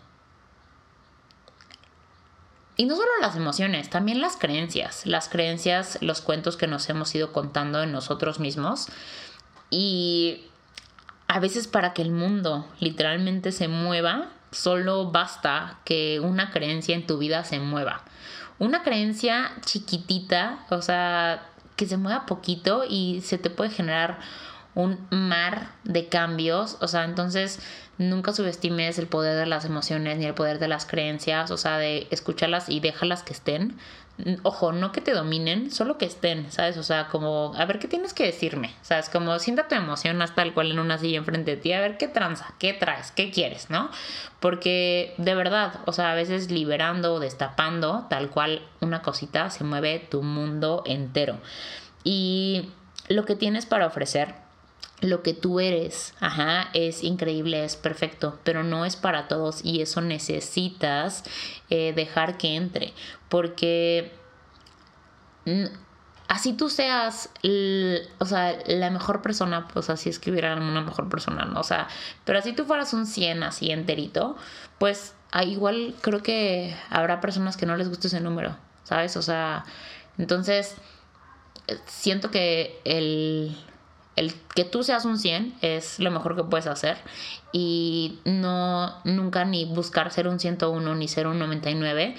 [2.78, 7.14] y no solo las emociones, también las creencias, las creencias, los cuentos que nos hemos
[7.16, 8.88] ido contando en nosotros mismos.
[9.70, 10.44] Y
[11.28, 17.06] a veces para que el mundo literalmente se mueva, solo basta que una creencia en
[17.06, 18.04] tu vida se mueva.
[18.58, 24.20] Una creencia chiquitita, o sea, que se mueva poquito y se te puede generar
[24.74, 26.78] un mar de cambios.
[26.80, 27.60] O sea, entonces
[27.98, 31.78] nunca subestimes el poder de las emociones ni el poder de las creencias, o sea,
[31.78, 33.78] de escucharlas y déjalas que estén.
[34.44, 36.78] Ojo, no que te dominen, solo que estén, ¿sabes?
[36.78, 39.10] O sea, como, a ver qué tienes que decirme, ¿sabes?
[39.10, 41.98] Como sienta tu emoción hasta el cual en una silla enfrente de ti, a ver
[41.98, 43.90] qué tranza, qué traes, qué quieres, ¿no?
[44.40, 49.66] Porque de verdad, o sea, a veces liberando o destapando, tal cual una cosita, se
[49.66, 51.38] mueve tu mundo entero.
[52.06, 52.70] Y
[53.10, 54.45] lo que tienes para ofrecer
[55.02, 59.82] lo que tú eres, ajá, es increíble, es perfecto, pero no es para todos y
[59.82, 61.24] eso necesitas
[61.70, 62.94] eh, dejar que entre,
[63.30, 64.14] porque
[66.28, 67.30] así tú seas,
[68.20, 71.60] o sea, la mejor persona, pues así escribirán una mejor persona, ¿no?
[71.60, 71.88] O sea,
[72.24, 74.38] pero así tú fueras un 100 así enterito,
[74.80, 79.18] pues ah, igual creo que habrá personas que no les guste ese número, ¿sabes?
[79.18, 79.66] O sea,
[80.18, 80.76] entonces
[81.86, 83.58] siento que el
[84.16, 86.98] el que tú seas un 100 es lo mejor que puedes hacer.
[87.52, 92.16] Y no nunca ni buscar ser un 101 ni ser un 99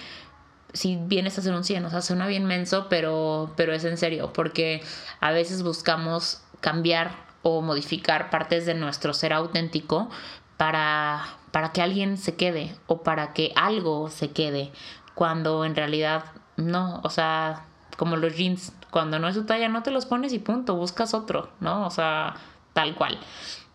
[0.77, 3.97] si vienes a ser un 100, o sea, suena bien menso, pero, pero es en
[3.97, 4.83] serio, porque
[5.21, 10.11] a veces buscamos cambiar o modificar partes de nuestro ser auténtico
[10.57, 14.71] para, para que alguien se quede o para que algo se quede,
[15.15, 16.25] cuando en realidad
[16.57, 17.66] no, o sea,
[17.97, 21.15] como los jeans, cuando no es tu talla no te los pones y punto, buscas
[21.15, 21.87] otro, ¿no?
[21.87, 22.35] O sea,
[22.73, 23.19] tal cual.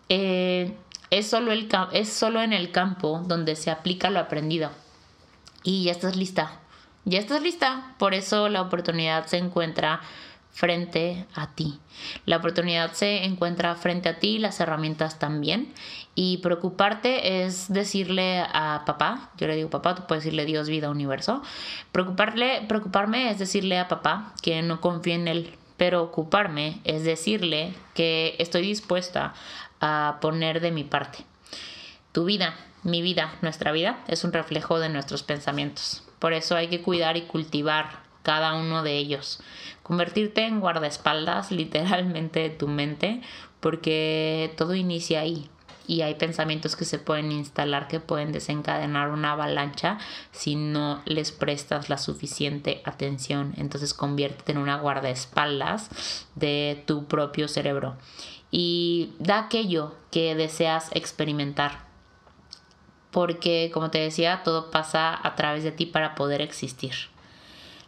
[0.09, 0.75] Eh,
[1.09, 4.71] es, solo el, es solo en el campo donde se aplica lo aprendido.
[5.63, 6.59] Y ya estás lista.
[7.05, 7.95] Ya estás lista.
[7.97, 10.01] Por eso la oportunidad se encuentra
[10.51, 11.79] frente a ti.
[12.25, 15.73] La oportunidad se encuentra frente a ti, las herramientas también.
[16.13, 20.89] Y preocuparte es decirle a papá, yo le digo papá, tú puedes decirle Dios, vida,
[20.89, 21.41] universo.
[21.91, 25.55] Preocuparle, preocuparme es decirle a papá que no confíe en él.
[25.77, 29.33] Pero ocuparme es decirle que estoy dispuesta
[29.79, 31.25] a poner de mi parte.
[32.11, 36.03] Tu vida, mi vida, nuestra vida es un reflejo de nuestros pensamientos.
[36.19, 39.41] Por eso hay que cuidar y cultivar cada uno de ellos.
[39.83, 43.21] Convertirte en guardaespaldas literalmente de tu mente
[43.59, 45.49] porque todo inicia ahí
[45.87, 49.97] y hay pensamientos que se pueden instalar que pueden desencadenar una avalancha
[50.31, 53.53] si no les prestas la suficiente atención.
[53.57, 57.97] Entonces conviértete en una guardaespaldas de tu propio cerebro
[58.51, 61.89] y da aquello que deseas experimentar.
[63.11, 67.10] porque como te decía, todo pasa a través de ti para poder existir.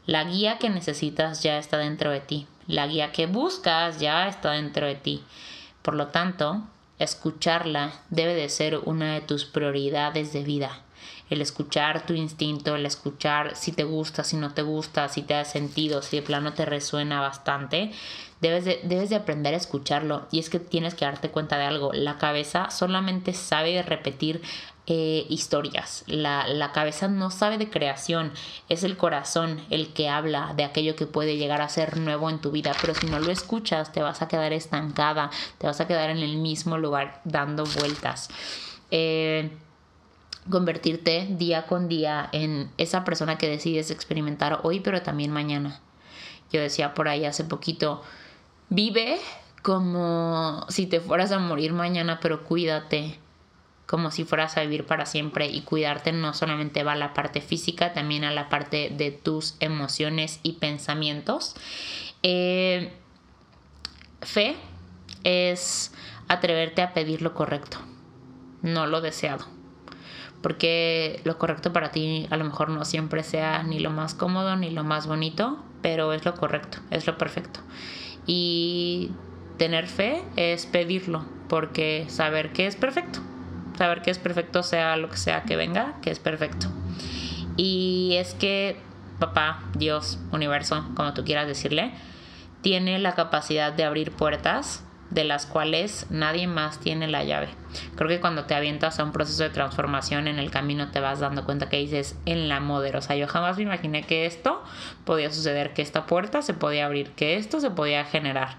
[0.05, 2.45] La guía que necesitas ya está dentro de ti.
[2.67, 5.23] La guía que buscas ya está dentro de ti.
[5.81, 6.61] Por lo tanto,
[6.99, 10.81] escucharla debe de ser una de tus prioridades de vida.
[11.29, 15.33] El escuchar tu instinto, el escuchar si te gusta, si no te gusta, si te
[15.33, 17.91] da sentido, si de plano te resuena bastante,
[18.41, 20.27] debes de, debes de aprender a escucharlo.
[20.31, 21.93] Y es que tienes que darte cuenta de algo.
[21.93, 24.41] La cabeza solamente sabe repetir
[24.85, 26.03] eh, historias.
[26.07, 28.33] La, la, cabeza no sabe de creación,
[28.67, 32.39] es el corazón el que habla de aquello que puede llegar a ser nuevo en
[32.39, 35.87] tu vida, pero si no lo escuchas te vas a quedar estancada, te vas a
[35.87, 38.29] quedar en el mismo lugar dando vueltas.
[38.91, 39.51] Eh,
[40.49, 45.79] convertirte día con día en esa persona que decides experimentar hoy, pero también mañana.
[46.51, 48.03] Yo decía por ahí hace poquito,
[48.67, 49.17] vive
[49.61, 53.22] como si te fueras a morir mañana, pero cuídate
[53.93, 57.41] como si fueras a vivir para siempre y cuidarte no solamente va a la parte
[57.41, 61.55] física, también a la parte de tus emociones y pensamientos.
[62.23, 62.91] Eh,
[64.23, 64.55] fe
[65.23, 65.93] es
[66.27, 67.77] atreverte a pedir lo correcto,
[68.63, 69.45] no lo deseado.
[70.41, 74.55] Porque lo correcto para ti a lo mejor no siempre sea ni lo más cómodo
[74.55, 77.59] ni lo más bonito, pero es lo correcto, es lo perfecto.
[78.25, 79.11] Y
[79.59, 83.21] tener fe es pedirlo, porque saber que es perfecto
[83.77, 86.67] saber que es perfecto sea lo que sea que venga, que es perfecto.
[87.57, 88.77] Y es que
[89.19, 91.93] papá, Dios, universo, como tú quieras decirle,
[92.61, 97.49] tiene la capacidad de abrir puertas de las cuales nadie más tiene la llave.
[97.95, 101.19] Creo que cuando te avientas a un proceso de transformación en el camino te vas
[101.19, 102.95] dando cuenta que dices en la moder.
[102.95, 104.63] O sea, yo jamás me imaginé que esto
[105.05, 108.55] podía suceder, que esta puerta se podía abrir, que esto se podía generar.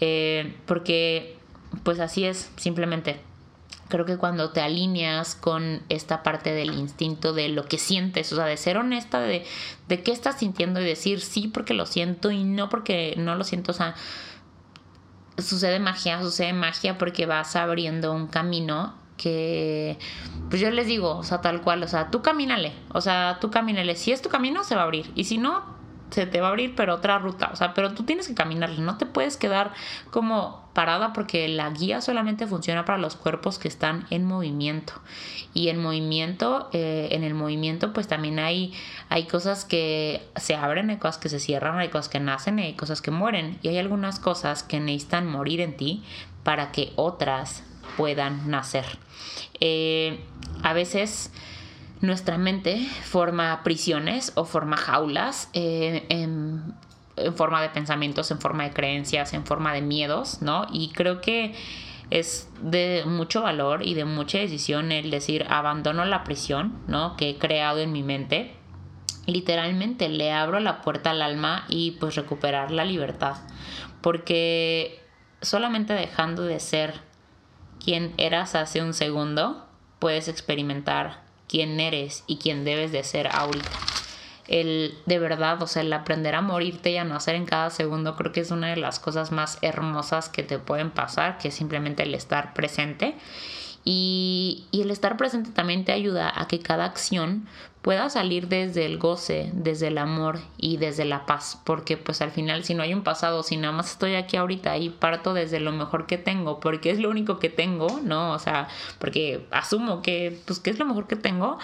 [0.00, 1.36] Eh, porque
[1.82, 3.20] pues así es, simplemente
[3.88, 8.36] creo que cuando te alineas con esta parte del instinto de lo que sientes, o
[8.36, 9.44] sea, de ser honesta de,
[9.88, 13.44] de qué estás sintiendo y decir sí porque lo siento y no porque no lo
[13.44, 13.94] siento, o sea,
[15.38, 19.98] sucede magia, sucede magia porque vas abriendo un camino que,
[20.48, 23.50] pues yo les digo, o sea, tal cual, o sea, tú camínale, o sea, tú
[23.50, 25.77] camínale, si es tu camino se va a abrir y si no,
[26.10, 27.50] se te va a abrir, pero otra ruta.
[27.52, 29.72] O sea, pero tú tienes que caminar, no te puedes quedar
[30.10, 34.94] como parada porque la guía solamente funciona para los cuerpos que están en movimiento.
[35.54, 38.72] Y en movimiento, eh, en el movimiento, pues también hay,
[39.08, 42.74] hay cosas que se abren, hay cosas que se cierran, hay cosas que nacen, hay
[42.74, 43.58] cosas que mueren.
[43.62, 46.04] Y hay algunas cosas que necesitan morir en ti
[46.44, 47.64] para que otras
[47.96, 48.86] puedan nacer.
[49.60, 50.24] Eh,
[50.62, 51.32] a veces
[52.00, 56.74] nuestra mente forma prisiones o forma jaulas eh, en,
[57.34, 60.66] forma de pensamientos, en forma de creencias, en forma de miedos, ¿no?
[60.72, 61.54] Y creo que
[62.10, 67.16] es de mucho valor y de mucha decisión el decir abandono la prisión, ¿no?
[67.16, 68.54] Que he creado en mi mente.
[69.26, 73.36] Literalmente le abro la puerta al alma y pues recuperar la libertad.
[74.00, 75.02] Porque
[75.42, 76.94] solamente dejando de ser
[77.84, 79.66] quien eras hace un segundo,
[79.98, 83.68] puedes experimentar quién eres y quién debes de ser ahorita.
[84.46, 88.16] El de verdad, o sea, el aprender a morirte y a nacer en cada segundo,
[88.16, 91.54] creo que es una de las cosas más hermosas que te pueden pasar, que es
[91.54, 93.14] simplemente el estar presente.
[93.84, 97.46] Y, y, el estar presente también te ayuda a que cada acción
[97.88, 102.30] pueda salir desde el goce, desde el amor y desde la paz, porque pues al
[102.30, 105.58] final si no hay un pasado, si nada más estoy aquí ahorita y parto desde
[105.58, 108.34] lo mejor que tengo, porque es lo único que tengo, ¿no?
[108.34, 111.56] O sea, porque asumo que pues que es lo mejor que tengo,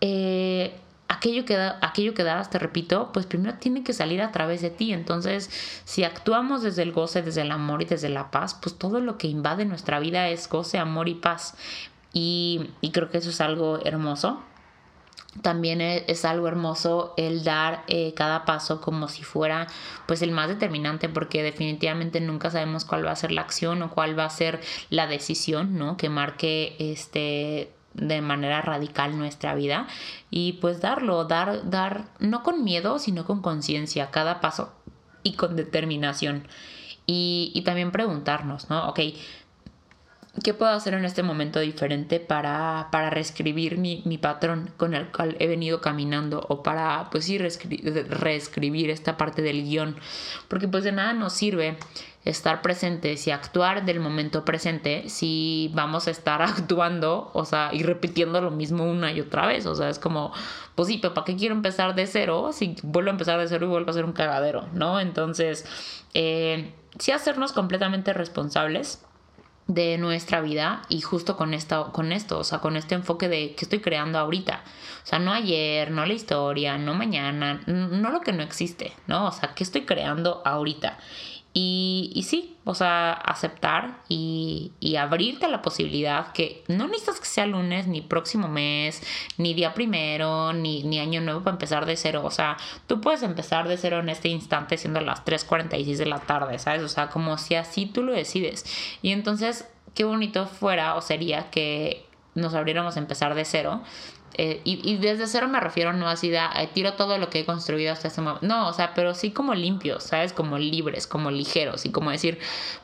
[0.00, 0.74] eh,
[1.08, 4.62] aquello que, da, aquello que das, te repito, pues primero tiene que salir a través
[4.62, 4.94] de ti.
[4.94, 5.50] Entonces,
[5.84, 9.18] si actuamos desde el goce, desde el amor y desde la paz, pues todo lo
[9.18, 11.56] que invade nuestra vida es goce, amor y paz.
[12.14, 14.42] Y creo que eso es algo hermoso
[15.40, 19.66] también e, es algo hermoso el dar eh, cada paso como si fuera
[20.06, 23.90] pues el más determinante porque definitivamente nunca sabemos cuál va a ser la acción o
[23.90, 29.86] cuál va a ser la decisión no que marque este de manera radical nuestra vida.
[30.30, 34.72] Y pues darlo dar dar no con miedo sino con conciencia cada paso
[35.22, 36.46] y con determinación.
[37.06, 39.00] Y, y también preguntarnos no ok
[40.42, 45.12] ¿Qué puedo hacer en este momento diferente para, para reescribir mi, mi, patrón con el
[45.12, 49.94] cual he venido caminando o para, pues sí, reescribir, esta parte del guion?
[50.48, 51.76] Porque pues de nada nos sirve
[52.24, 57.82] estar presentes y actuar del momento presente si vamos a estar actuando, o sea, y
[57.82, 59.66] repitiendo lo mismo una y otra vez.
[59.66, 60.32] O sea, es como,
[60.74, 63.66] pues sí, pero ¿para qué quiero empezar de cero si vuelvo a empezar de cero
[63.66, 64.98] y vuelvo a ser un cagadero, ¿no?
[64.98, 65.66] Entonces,
[66.14, 69.04] eh, sí hacernos completamente responsables
[69.66, 73.54] de nuestra vida y justo con esto, con esto, o sea, con este enfoque de
[73.54, 74.62] que estoy creando ahorita.
[75.02, 79.26] O sea, no ayer, no la historia, no mañana, no lo que no existe, ¿no?
[79.26, 80.98] O sea, ¿qué estoy creando ahorita?
[81.54, 87.26] Y, y sí, o sea, aceptar y, abrirte a la posibilidad que no necesitas que
[87.26, 89.02] sea lunes, ni próximo mes,
[89.36, 92.22] ni día primero, ni, ni año nuevo para empezar de cero.
[92.24, 96.20] O sea, tú puedes empezar de cero en este instante siendo las 3.46 de la
[96.20, 96.82] tarde, ¿sabes?
[96.82, 98.64] O sea, como si así tú lo decides.
[99.02, 103.82] Y entonces, qué bonito fuera o sería que nos abriéramos a empezar de cero
[104.34, 106.40] eh, y, desde cero me refiero no así de
[106.72, 108.46] tiro todo lo que he construido hasta este momento.
[108.46, 110.32] No, o sea, pero sí como limpios, ¿sabes?
[110.32, 112.38] Como libres, como ligeros y como decir,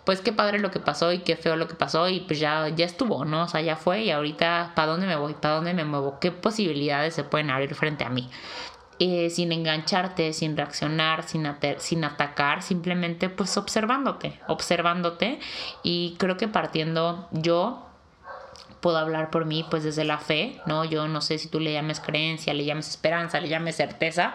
[0.04, 2.68] pues qué padre lo que pasó y qué feo lo que pasó y pues ya,
[2.68, 3.44] ya estuvo, ¿no?
[3.44, 5.34] O sea, ya fue y ahorita, ¿para dónde me voy?
[5.34, 6.18] ¿Para dónde me muevo?
[6.20, 8.28] ¿Qué posibilidades se pueden abrir frente a mí?
[9.00, 15.38] Eh, sin engancharte, sin reaccionar, sin, sin atacar, simplemente pues observándote, observándote
[15.84, 17.87] y creo que partiendo yo
[18.80, 20.84] puedo hablar por mí pues desde la fe, ¿no?
[20.84, 24.34] Yo no sé si tú le llames creencia, le llames esperanza, le llames certeza,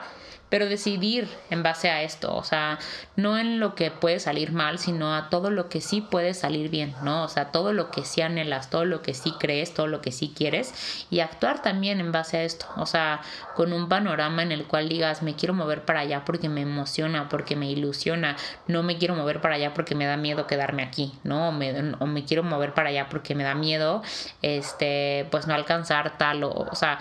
[0.54, 2.78] pero decidir en base a esto, o sea,
[3.16, 6.70] no en lo que puede salir mal, sino a todo lo que sí puede salir
[6.70, 7.24] bien, ¿no?
[7.24, 10.12] O sea, todo lo que sí anhelas, todo lo que sí crees, todo lo que
[10.12, 13.22] sí quieres y actuar también en base a esto, o sea,
[13.56, 17.30] con un panorama en el cual digas, me quiero mover para allá porque me emociona,
[17.30, 18.36] porque me ilusiona,
[18.68, 21.50] no me quiero mover para allá porque me da miedo quedarme aquí, ¿no?
[21.50, 24.04] O me, o me quiero mover para allá porque me da miedo,
[24.44, 27.00] este, pues no alcanzar tal, o, o sea,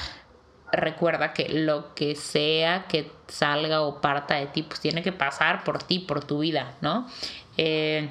[0.72, 5.64] recuerda que lo que sea que salga o parta de ti, pues tiene que pasar
[5.64, 7.06] por ti, por tu vida, ¿no?
[7.56, 8.10] Eh,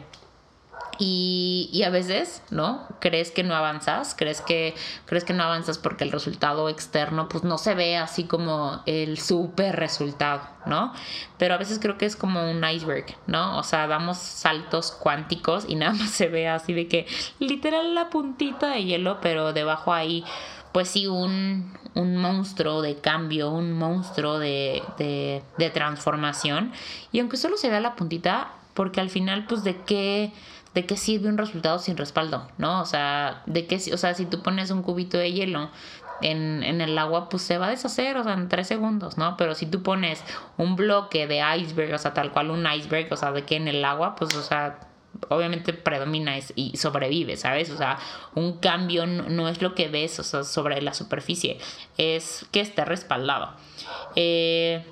[1.03, 2.87] y, a veces, ¿no?
[2.99, 7.43] Crees que no avanzas, crees que, crees que no avanzas porque el resultado externo pues
[7.43, 10.93] no se ve así como el super resultado, ¿no?
[11.39, 13.57] Pero a veces creo que es como un iceberg, ¿no?
[13.57, 17.07] O sea, damos saltos cuánticos y nada más se ve así de que
[17.39, 20.23] literal la puntita de hielo, pero debajo ahí
[20.71, 26.71] pues sí, un, un monstruo de cambio, un monstruo de, de, transformación.
[27.11, 30.31] Y aunque solo se vea la puntita, porque al final, pues, ¿de qué,
[30.73, 32.47] de qué sirve un resultado sin respaldo?
[32.57, 32.81] ¿No?
[32.81, 35.69] O sea, de qué, o sea, si tú pones un cubito de hielo
[36.21, 39.35] en, en, el agua, pues se va a deshacer, o sea, en tres segundos, ¿no?
[39.37, 40.23] Pero si tú pones
[40.57, 43.67] un bloque de iceberg, o sea, tal cual un iceberg, o sea, de que en
[43.67, 44.79] el agua, pues, o sea,
[45.29, 47.69] obviamente predomina y sobrevive, ¿sabes?
[47.69, 47.97] O sea,
[48.35, 51.57] un cambio no es lo que ves o sea, sobre la superficie,
[51.97, 53.51] es que esté respaldado.
[54.15, 54.83] Eh,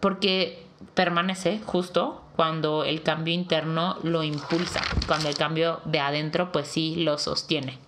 [0.00, 6.68] porque permanece justo cuando el cambio interno lo impulsa, cuando el cambio de adentro pues
[6.68, 7.78] sí lo sostiene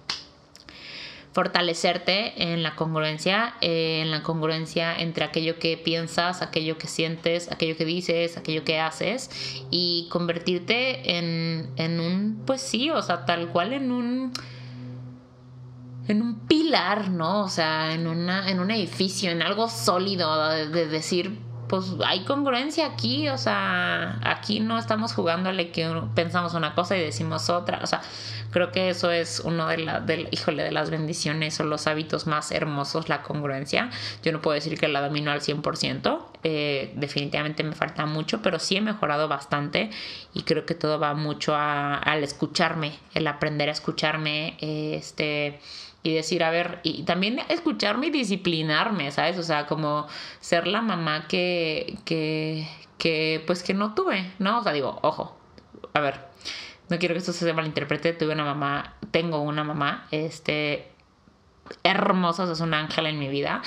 [1.34, 7.50] fortalecerte en la congruencia, eh, en la congruencia entre aquello que piensas, aquello que sientes,
[7.50, 9.30] aquello que dices, aquello que haces
[9.68, 14.32] y convertirte en, en un, pues sí, o sea, tal cual en un
[16.06, 17.40] en un pilar, ¿no?
[17.40, 22.86] O sea, en, una, en un edificio, en algo sólido, de decir, pues hay congruencia
[22.86, 27.86] aquí, o sea, aquí no estamos jugándole que pensamos una cosa y decimos otra, o
[27.86, 28.02] sea,
[28.54, 32.28] creo que eso es uno de, la, del, híjole, de las bendiciones o los hábitos
[32.28, 33.90] más hermosos, la congruencia.
[34.22, 38.60] Yo no puedo decir que la domino al 100%, eh, definitivamente me falta mucho, pero
[38.60, 39.90] sí he mejorado bastante
[40.34, 45.58] y creo que todo va mucho al escucharme, el aprender a escucharme, este
[46.04, 49.36] y decir, a ver, y también escucharme y disciplinarme, ¿sabes?
[49.36, 50.06] O sea, como
[50.38, 54.60] ser la mamá que, que, que, pues que no tuve, ¿no?
[54.60, 55.36] O sea, digo, ojo,
[55.92, 56.20] a ver,
[56.88, 60.90] no quiero que esto se malinterprete, tuve una mamá, tengo una mamá, este,
[61.82, 63.62] hermosa, es un ángel en mi vida,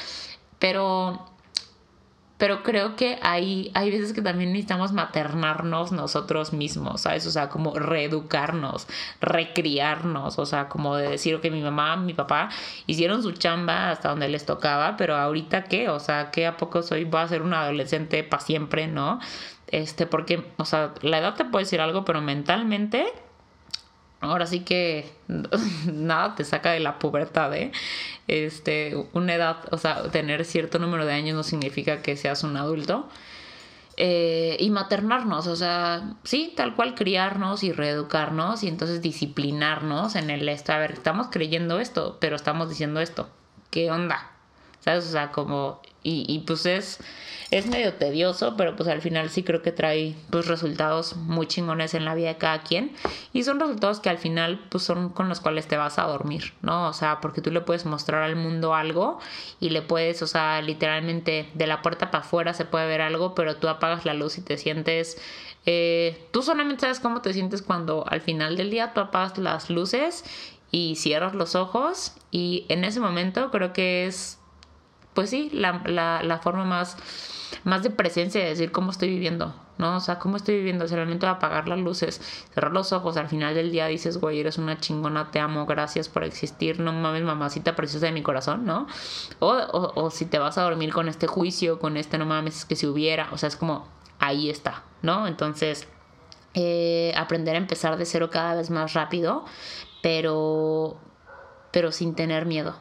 [0.60, 1.26] pero
[2.38, 7.26] pero creo que hay, hay veces que también necesitamos maternarnos nosotros mismos, ¿sabes?
[7.26, 8.88] O sea, como reeducarnos,
[9.20, 12.50] recriarnos, o sea, como de decir que mi mamá, mi papá
[12.86, 16.84] hicieron su chamba hasta donde les tocaba, pero ahorita qué, o sea, ¿qué a poco
[16.84, 17.06] soy?
[17.06, 19.20] Voy a ser un adolescente para siempre, ¿no?
[19.68, 23.06] Este, porque, o sea, la edad te puede decir algo, pero mentalmente
[24.20, 25.10] ahora sí que
[25.86, 27.72] nada te saca de la pubertad, ¿eh?
[28.28, 32.58] Este, una edad, o sea, tener cierto número de años no significa que seas un
[32.58, 33.08] adulto.
[34.00, 40.30] Eh, y maternarnos, o sea, sí, tal cual criarnos y reeducarnos y entonces disciplinarnos en
[40.30, 40.74] el esto.
[40.74, 43.28] A ver, estamos creyendo esto, pero estamos diciendo esto.
[43.72, 44.32] ¿Qué onda?
[44.82, 45.08] ¿Sabes?
[45.08, 47.00] O sea, como y, y, pues es,
[47.52, 51.94] es medio tedioso, pero pues al final sí creo que trae pues resultados muy chingones
[51.94, 52.92] en la vida de cada quien
[53.34, 56.54] y son resultados que al final pues son con los cuales te vas a dormir,
[56.62, 56.88] ¿no?
[56.88, 59.20] O sea, porque tú le puedes mostrar al mundo algo
[59.60, 63.36] y le puedes, o sea, literalmente de la puerta para afuera se puede ver algo,
[63.36, 65.18] pero tú apagas la luz y te sientes
[65.70, 69.70] Eh, tú solamente sabes cómo te sientes cuando al final del día tú apagas las
[69.70, 70.24] luces
[70.72, 74.37] y cierras los ojos y en ese momento creo que es,
[75.18, 76.96] pues sí, la, la, la forma más,
[77.64, 79.96] más de presencia de decir cómo estoy viviendo, ¿no?
[79.96, 80.86] O sea, ¿cómo estoy viviendo?
[80.86, 82.22] Es el momento de apagar las luces,
[82.54, 86.08] cerrar los ojos, al final del día dices, güey, eres una chingona, te amo, gracias
[86.08, 88.86] por existir, no mames, mamacita preciosa de mi corazón, ¿no?
[89.40, 92.58] O, o, o si te vas a dormir con este juicio, con este no mames,
[92.58, 93.88] es que si hubiera, o sea, es como,
[94.20, 95.26] ahí está, ¿no?
[95.26, 95.88] Entonces,
[96.54, 99.46] eh, aprender a empezar de cero cada vez más rápido,
[100.04, 101.00] pero,
[101.72, 102.76] pero sin tener miedo.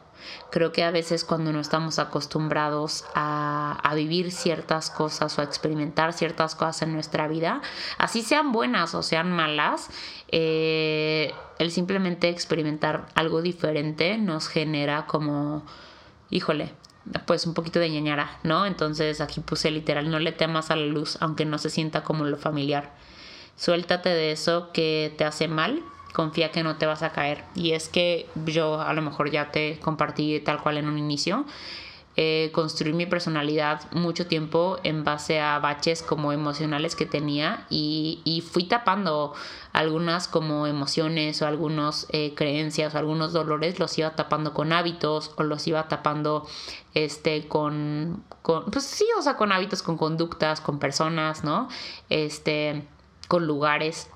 [0.49, 5.43] Creo que a veces cuando no estamos acostumbrados a, a, vivir ciertas cosas o a
[5.43, 7.61] experimentar ciertas cosas en nuestra vida,
[7.97, 9.89] así sean buenas o sean malas,
[10.29, 15.65] eh, el simplemente experimentar algo diferente nos genera como,
[16.29, 16.73] híjole,
[17.25, 18.65] pues un poquito de ñañara, ¿no?
[18.65, 22.25] Entonces aquí puse literal, no le temas a la luz, aunque no se sienta como
[22.25, 22.93] lo familiar.
[23.55, 25.83] Suéltate de eso que te hace mal
[26.13, 27.43] confía que no te vas a caer.
[27.55, 31.45] Y es que yo a lo mejor ya te compartí tal cual en un inicio.
[32.19, 38.21] Eh, construir mi personalidad mucho tiempo en base a baches como emocionales que tenía y,
[38.25, 39.35] y fui tapando
[39.71, 45.31] algunas como emociones o algunas eh, creencias o algunos dolores los iba tapando con hábitos
[45.37, 46.47] o los iba tapando
[46.95, 51.69] este con, con pues sí o sea con hábitos con conductas con personas no
[52.09, 52.81] este
[53.27, 54.09] con lugares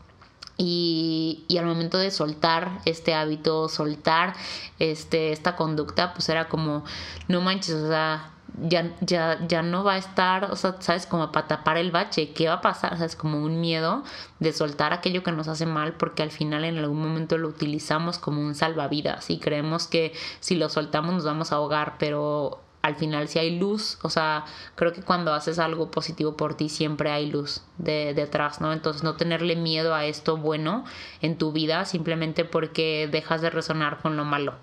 [0.58, 4.34] y, y, al momento de soltar este hábito, soltar
[4.80, 6.84] este, esta conducta, pues era como,
[7.28, 11.32] no manches, o sea, ya, ya, ya no va a estar, o sea, sabes, como
[11.32, 12.94] para tapar el bache, ¿qué va a pasar?
[12.94, 14.04] O sea, es como un miedo
[14.40, 18.20] de soltar aquello que nos hace mal porque al final en algún momento lo utilizamos
[18.20, 22.62] como un salvavidas y creemos que si lo soltamos nos vamos a ahogar, pero
[22.92, 26.70] al final si hay luz, o sea, creo que cuando haces algo positivo por ti
[26.70, 28.74] siempre hay luz de, detrás, ¿no?
[28.74, 30.86] Entonces no tenerle miedo a esto bueno
[31.22, 34.54] en tu vida simplemente porque dejas de resonar con lo malo.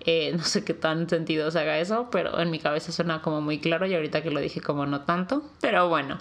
[0.00, 3.40] Eh, no sé qué tan sentido se haga eso, pero en mi cabeza suena como
[3.40, 5.42] muy claro y ahorita que lo dije como no tanto.
[5.60, 6.18] Pero bueno,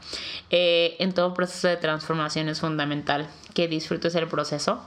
[0.49, 4.82] eh, en todo proceso de transformación es fundamental que disfrutes el proceso,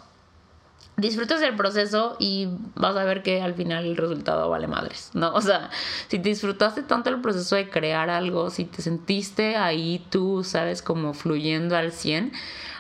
[0.99, 5.32] disfrutas del proceso y vas a ver que al final el resultado vale madres, ¿no?
[5.32, 5.70] O sea,
[6.09, 11.14] si disfrutaste tanto el proceso de crear algo, si te sentiste ahí tú, sabes, como
[11.14, 12.32] fluyendo al 100,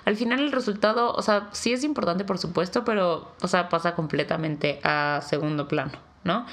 [0.04, 3.94] al final el resultado, o sea, sí es importante por supuesto, pero, o sea, pasa
[3.94, 5.92] completamente a segundo plano,
[6.24, 6.44] ¿no?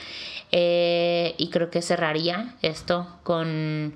[0.52, 3.96] Eh, y creo que cerraría esto con...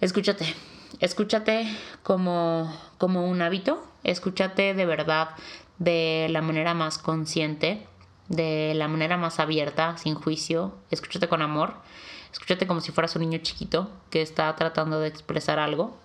[0.00, 0.54] Escúchate,
[1.00, 1.66] escúchate
[2.04, 5.30] como, como un hábito, escúchate de verdad
[5.78, 7.86] de la manera más consciente,
[8.28, 10.74] de la manera más abierta, sin juicio.
[10.90, 11.74] Escúchate con amor.
[12.32, 15.96] Escúchate como si fueras un niño chiquito que está tratando de expresar algo.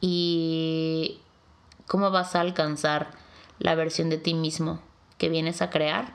[0.00, 1.20] Y
[1.86, 3.10] cómo vas a alcanzar
[3.58, 4.80] la versión de ti mismo
[5.18, 6.14] que vienes a crear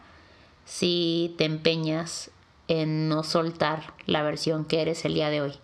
[0.66, 2.32] si te empeñas
[2.68, 5.56] en no soltar la versión que eres el día de hoy.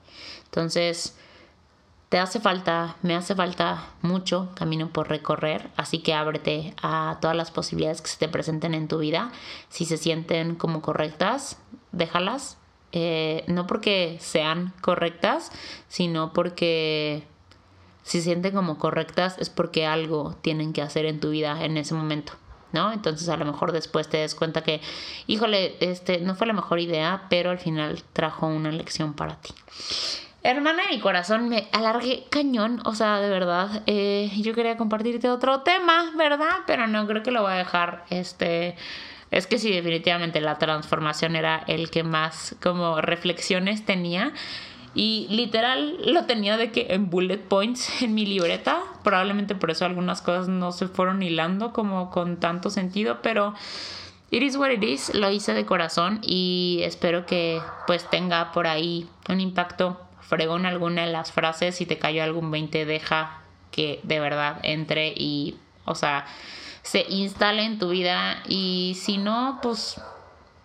[0.45, 1.17] Entonces,
[2.09, 7.35] te hace falta, me hace falta mucho camino por recorrer, así que ábrete a todas
[7.35, 9.31] las posibilidades que se te presenten en tu vida.
[9.69, 11.59] Si se sienten como correctas,
[11.91, 12.57] déjalas.
[12.91, 15.51] Eh, no porque sean correctas,
[15.89, 17.27] sino porque
[18.03, 21.75] si se sienten como correctas es porque algo tienen que hacer en tu vida en
[21.75, 22.33] ese momento.
[22.71, 22.91] ¿no?
[22.91, 24.79] Entonces a lo mejor después te des cuenta que,
[25.27, 29.53] híjole, este no fue la mejor idea, pero al final trajo una lección para ti.
[30.45, 33.81] Hermana mi corazón, me alargué cañón, o sea, de verdad.
[33.87, 36.57] Eh, yo quería compartirte otro tema, ¿verdad?
[36.67, 38.05] Pero no creo que lo voy a dejar.
[38.11, 38.75] Este.
[39.31, 44.33] Es que sí, definitivamente la transformación era el que más como reflexiones tenía.
[44.93, 48.83] Y literal lo tenía de que en bullet points en mi libreta.
[49.03, 53.55] Probablemente por eso algunas cosas no se fueron hilando como con tanto sentido, pero
[54.29, 55.11] it is what it is.
[55.15, 61.05] Lo hice de corazón y espero que pues tenga por ahí un impacto fregón alguna
[61.05, 65.95] de las frases, si te cayó algún 20, deja que de verdad entre y, o
[65.95, 66.25] sea,
[66.81, 69.99] se instale en tu vida y si no, pues,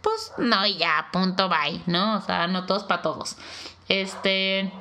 [0.02, 2.16] pues no, ya, punto, bye, ¿no?
[2.16, 3.36] O sea, no todos para todos.
[3.88, 4.72] Este,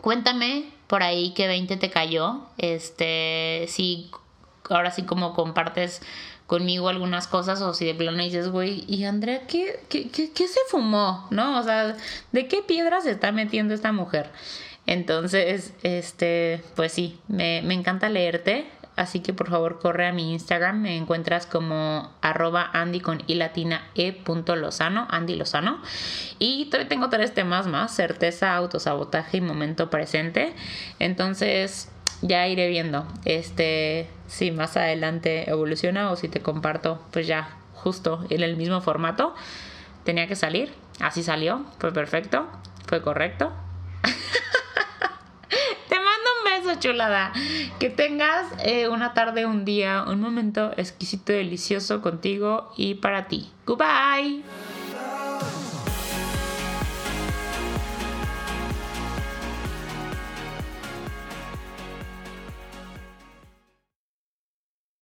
[0.00, 4.10] cuéntame por ahí qué 20 te cayó, este, si
[4.70, 6.02] ahora sí como compartes
[6.46, 10.60] conmigo algunas cosas o si de plano dices, güey, ¿y Andrea qué, qué, qué, se
[10.68, 11.26] fumó?
[11.30, 11.58] ¿No?
[11.58, 11.96] O sea,
[12.32, 14.30] ¿de qué piedras se está metiendo esta mujer?
[14.86, 18.66] Entonces, este, pues sí, me, me encanta leerte.
[18.96, 23.34] Así que por favor corre a mi Instagram, me encuentras como arroba Andy con i
[23.34, 25.82] latina e punto Lozano, Andy Lozano.
[26.38, 30.54] Y tengo tres temas más, certeza, autosabotaje y momento presente.
[31.00, 31.88] Entonces,
[32.24, 33.06] ya iré viendo.
[33.24, 38.80] Este, si más adelante evoluciona o si te comparto, pues ya, justo en el mismo
[38.80, 39.34] formato.
[40.04, 42.46] Tenía que salir, así salió, fue perfecto,
[42.86, 43.52] fue correcto.
[45.88, 47.32] te mando un beso, chulada.
[47.78, 53.50] Que tengas eh, una tarde, un día, un momento exquisito, delicioso contigo y para ti.
[53.66, 54.42] Goodbye.